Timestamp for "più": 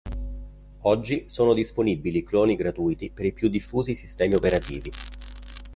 3.33-3.49